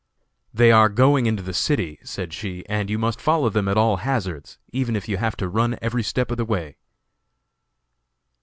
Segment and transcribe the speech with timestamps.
[0.51, 3.97] "They are going into the city," said she, "and you must follow them at all
[3.97, 6.77] hazards, even if you have to run every step of the way."